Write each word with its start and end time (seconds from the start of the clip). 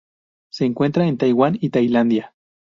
Se 0.49 0.65
encuentra 0.65 1.05
en 1.05 1.19
Taiwán 1.19 1.59
y 1.61 1.69
Tailandia. 1.69 2.33